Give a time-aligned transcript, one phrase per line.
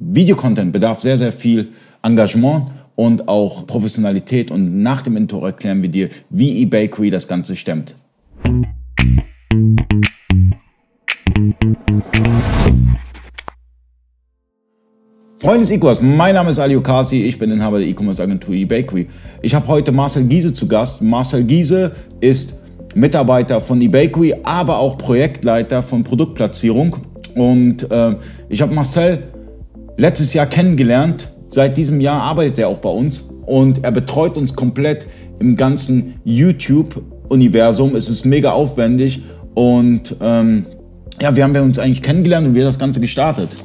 [0.00, 1.68] Videocontent bedarf sehr, sehr viel
[2.02, 4.50] Engagement und auch Professionalität.
[4.50, 7.94] Und nach dem Intro erklären wir dir, wie eBakery das Ganze stemmt.
[15.36, 19.06] Freunde des E-Commerce, mein Name ist Ali Okasi, ich bin Inhaber der E-Commerce Agentur eBakery.
[19.42, 21.02] Ich habe heute Marcel Giese zu Gast.
[21.02, 22.58] Marcel Giese ist
[22.94, 26.96] Mitarbeiter von eBakery, aber auch Projektleiter von Produktplatzierung.
[27.34, 28.16] Und äh,
[28.48, 29.24] ich habe Marcel
[29.96, 31.34] letztes Jahr kennengelernt.
[31.48, 35.06] Seit diesem Jahr arbeitet er auch bei uns und er betreut uns komplett
[35.40, 37.96] im ganzen YouTube-Universum.
[37.96, 39.22] Es ist mega aufwendig
[39.54, 40.66] und ähm,
[41.20, 43.64] ja, wie haben wir uns eigentlich kennengelernt und wie hat das Ganze gestartet?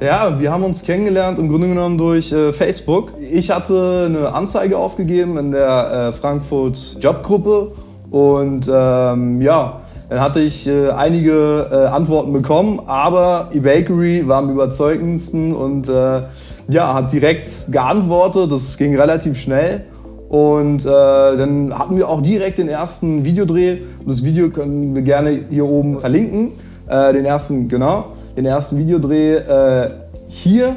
[0.00, 3.12] Ja, wir haben uns kennengelernt im Grunde genommen durch äh, Facebook.
[3.20, 7.72] Ich hatte eine Anzeige aufgegeben in der äh, Frankfurt Jobgruppe
[8.10, 9.79] und ähm, ja,
[10.10, 16.22] dann hatte ich äh, einige äh, Antworten bekommen, aber eBakery war am überzeugendsten und äh,
[16.68, 18.50] ja, hat direkt geantwortet.
[18.50, 19.84] Das ging relativ schnell.
[20.28, 23.78] Und äh, dann hatten wir auch direkt den ersten Videodreh.
[24.04, 26.52] Das Video können wir gerne hier oben verlinken.
[26.88, 29.90] Äh, den ersten, genau, den ersten Videodreh äh,
[30.28, 30.76] hier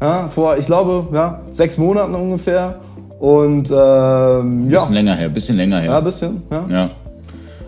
[0.00, 2.80] ja, vor, ich glaube, ja, sechs Monaten ungefähr.
[3.18, 4.78] Und ähm, ja.
[4.78, 5.90] Bisschen länger her, bisschen länger her.
[5.92, 6.66] Ja, bisschen, ja.
[6.70, 6.90] ja.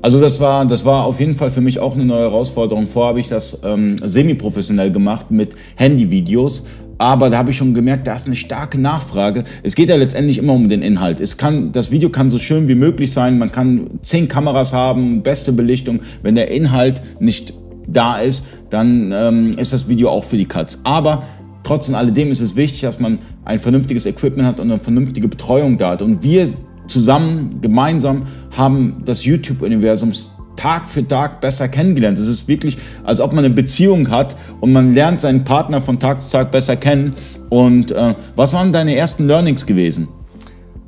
[0.00, 2.86] Also das war, das war auf jeden Fall für mich auch eine neue Herausforderung.
[2.86, 6.64] Vorher habe ich das ähm, semi-professionell gemacht mit Handyvideos.
[6.98, 9.44] Aber da habe ich schon gemerkt, da ist eine starke Nachfrage.
[9.62, 11.20] Es geht ja letztendlich immer um den Inhalt.
[11.20, 13.38] Es kann, das Video kann so schön wie möglich sein.
[13.38, 16.00] Man kann zehn Kameras haben, beste Belichtung.
[16.22, 17.54] Wenn der Inhalt nicht
[17.86, 20.80] da ist, dann ähm, ist das Video auch für die Cuts.
[20.82, 21.22] Aber
[21.62, 25.78] trotz alledem ist es wichtig, dass man ein vernünftiges Equipment hat und eine vernünftige Betreuung
[25.78, 26.02] da hat.
[26.02, 26.50] Und wir
[26.88, 28.22] zusammen, gemeinsam
[28.56, 30.12] haben das YouTube-Universum
[30.56, 32.18] Tag für Tag besser kennengelernt.
[32.18, 36.00] Es ist wirklich, als ob man eine Beziehung hat und man lernt seinen Partner von
[36.00, 37.14] Tag zu Tag besser kennen.
[37.48, 40.08] Und äh, was waren deine ersten Learnings gewesen?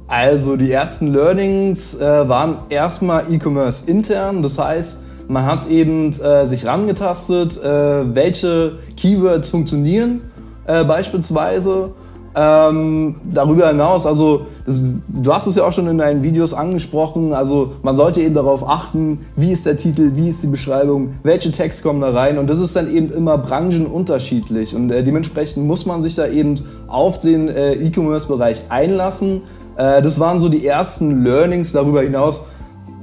[0.09, 4.43] Also die ersten Learnings äh, waren erstmal E-Commerce intern.
[4.43, 10.23] Das heißt, man hat eben äh, sich rangetastet, äh, welche Keywords funktionieren
[10.67, 11.93] äh, beispielsweise
[12.35, 17.33] ähm, darüber hinaus, also das, du hast es ja auch schon in deinen Videos angesprochen,
[17.33, 21.51] also man sollte eben darauf achten, wie ist der Titel, wie ist die Beschreibung, welche
[21.51, 25.87] Texte kommen da rein und das ist dann eben immer branchenunterschiedlich und äh, dementsprechend muss
[25.87, 26.55] man sich da eben
[26.87, 29.43] auf den äh, E-Commerce-Bereich einlassen.
[29.77, 32.43] Äh, das waren so die ersten Learnings darüber hinaus.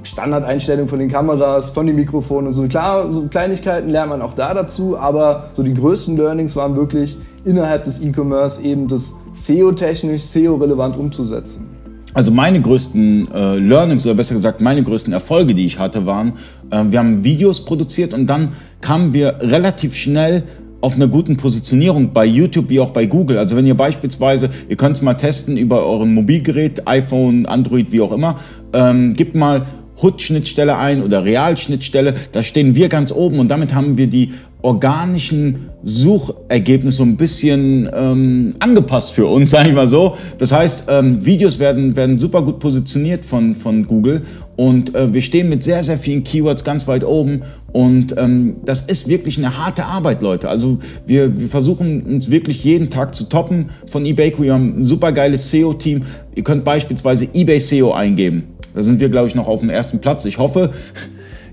[0.02, 2.66] Standardeinstellungen von den Kameras, von den Mikrofonen und so.
[2.68, 7.16] Klar, so Kleinigkeiten lernt man auch da dazu, aber so die größten Learnings waren wirklich
[7.44, 11.68] innerhalb des E-Commerce eben das SEO-technisch, SEO-relevant umzusetzen?
[12.14, 16.32] Also meine größten äh, Learnings oder besser gesagt meine größten Erfolge, die ich hatte, waren,
[16.70, 20.44] äh, wir haben Videos produziert und dann kamen wir relativ schnell
[20.80, 23.38] auf einer guten Positionierung bei YouTube wie auch bei Google.
[23.38, 28.00] Also wenn ihr beispielsweise, ihr könnt es mal testen über euren Mobilgerät, iPhone, Android, wie
[28.00, 28.36] auch immer,
[28.72, 29.66] ähm, gebt mal
[30.02, 34.32] HUD-Schnittstelle ein oder Realschnittstelle, da stehen wir ganz oben und damit haben wir die
[34.62, 40.16] organischen Suchergebnisse so ein bisschen ähm, angepasst für uns, sage ich mal so.
[40.38, 44.22] Das heißt, ähm, Videos werden, werden super gut positioniert von, von Google
[44.56, 47.42] und äh, wir stehen mit sehr, sehr vielen Keywords ganz weit oben
[47.72, 50.48] und ähm, das ist wirklich eine harte Arbeit, Leute.
[50.48, 54.32] Also wir, wir versuchen uns wirklich jeden Tag zu toppen von eBay.
[54.38, 56.02] Wir haben ein super geiles SEO-Team.
[56.34, 58.57] Ihr könnt beispielsweise eBay SEO eingeben.
[58.78, 60.24] Da sind wir, glaube ich, noch auf dem ersten Platz.
[60.24, 60.70] Ich hoffe,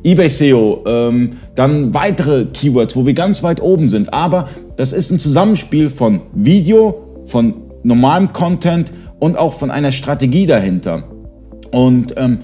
[0.03, 4.13] eBay SEO, ähm, dann weitere Keywords, wo wir ganz weit oben sind.
[4.13, 10.45] Aber das ist ein Zusammenspiel von Video, von normalem Content und auch von einer Strategie
[10.45, 11.05] dahinter.
[11.71, 12.37] Und ähm,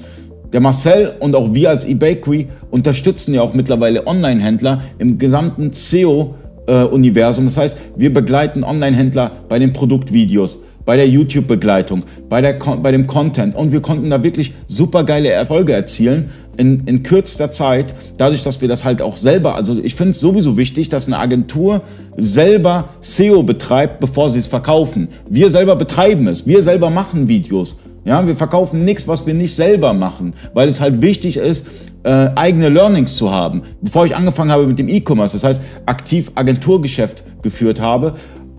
[0.51, 7.45] der Marcel und auch wir als eBakery unterstützen ja auch mittlerweile Online-Händler im gesamten SEO-Universum.
[7.45, 13.55] Das heißt, wir begleiten Online-Händler bei den Produktvideos, bei der YouTube-Begleitung, bei, bei dem Content.
[13.55, 18.61] Und wir konnten da wirklich super geile Erfolge erzielen in, in kürzester Zeit, dadurch, dass
[18.61, 21.81] wir das halt auch selber, also ich finde es sowieso wichtig, dass eine Agentur
[22.17, 25.07] selber SEO betreibt, bevor sie es verkaufen.
[25.29, 27.79] Wir selber betreiben es, wir selber machen Videos.
[28.03, 31.67] Ja, wir verkaufen nichts, was wir nicht selber machen, weil es halt wichtig ist,
[32.03, 33.61] äh, eigene Learnings zu haben.
[33.79, 38.15] Bevor ich angefangen habe mit dem E-Commerce, das heißt aktiv Agenturgeschäft geführt habe,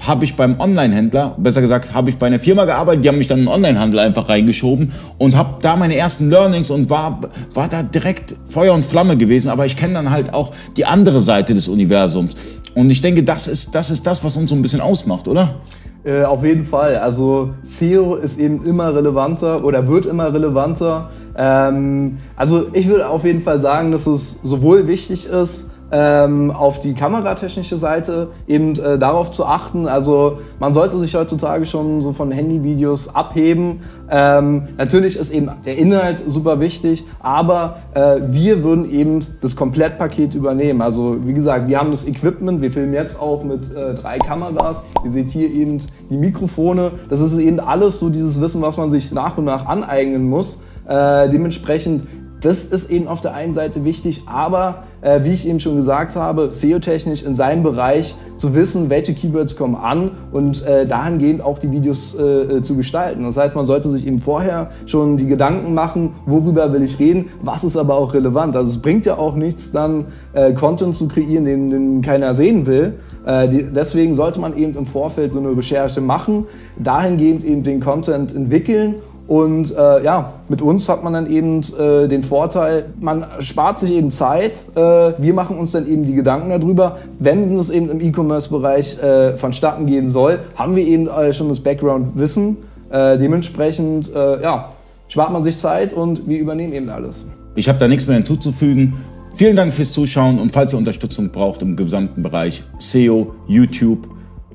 [0.06, 3.28] habe ich beim Online-Händler, besser gesagt, habe ich bei einer Firma gearbeitet, die haben mich
[3.28, 7.20] dann in den Online-Handel einfach reingeschoben und habe da meine ersten Learnings und war,
[7.54, 11.20] war da direkt Feuer und Flamme gewesen, aber ich kenne dann halt auch die andere
[11.20, 12.34] Seite des Universums.
[12.74, 15.56] Und ich denke, das ist, das ist das, was uns so ein bisschen ausmacht, oder?
[16.04, 16.96] Äh, auf jeden Fall.
[16.96, 21.10] Also SEO ist eben immer relevanter oder wird immer relevanter.
[21.36, 26.80] Ähm, also ich würde auf jeden Fall sagen, dass es sowohl wichtig ist, ähm, auf
[26.80, 29.86] die kameratechnische Seite eben äh, darauf zu achten.
[29.86, 33.80] Also man sollte sich heutzutage schon so von Handyvideos abheben.
[34.10, 40.34] Ähm, natürlich ist eben der Inhalt super wichtig, aber äh, wir würden eben das Komplettpaket
[40.34, 40.80] übernehmen.
[40.80, 44.82] Also wie gesagt, wir haben das Equipment, wir filmen jetzt auch mit äh, drei Kameras.
[45.04, 45.78] Ihr seht hier eben
[46.08, 46.92] die Mikrofone.
[47.10, 50.62] Das ist eben alles so dieses Wissen, was man sich nach und nach aneignen muss.
[50.88, 52.06] Äh, dementsprechend
[52.42, 56.16] das ist eben auf der einen Seite wichtig, aber äh, wie ich eben schon gesagt
[56.16, 61.60] habe, SEO-technisch in seinem Bereich zu wissen, welche Keywords kommen an und äh, dahingehend auch
[61.60, 63.22] die Videos äh, äh, zu gestalten.
[63.22, 67.26] Das heißt, man sollte sich eben vorher schon die Gedanken machen, worüber will ich reden,
[67.42, 68.56] was ist aber auch relevant.
[68.56, 72.66] Also es bringt ja auch nichts, dann äh, Content zu kreieren, den, den keiner sehen
[72.66, 72.94] will.
[73.24, 76.46] Äh, die, deswegen sollte man eben im Vorfeld so eine Recherche machen,
[76.76, 78.96] dahingehend eben den Content entwickeln
[79.32, 83.92] und äh, ja, mit uns hat man dann eben äh, den Vorteil, man spart sich
[83.92, 84.62] eben Zeit.
[84.74, 84.78] Äh,
[85.16, 86.98] wir machen uns dann eben die Gedanken darüber.
[87.18, 92.58] Wenn es eben im E-Commerce-Bereich äh, vonstatten gehen soll, haben wir eben schon das Background-Wissen.
[92.90, 94.68] Äh, dementsprechend äh, ja,
[95.08, 97.26] spart man sich Zeit und wir übernehmen eben alles.
[97.54, 98.92] Ich habe da nichts mehr hinzuzufügen.
[99.34, 104.10] Vielen Dank fürs Zuschauen und falls ihr Unterstützung braucht im gesamten Bereich SEO, YouTube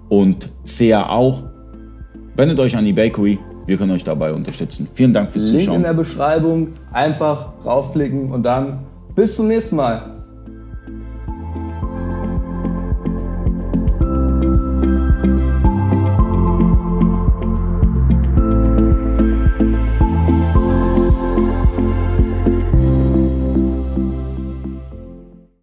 [0.08, 1.42] und SEA auch,
[2.36, 3.40] wendet euch an die Bakery.
[3.68, 4.88] Wir können euch dabei unterstützen.
[4.94, 5.78] Vielen Dank fürs Link Zuschauen.
[5.78, 6.70] in der Beschreibung.
[6.92, 8.80] Einfach raufklicken und dann
[9.14, 10.17] bis zum nächsten Mal.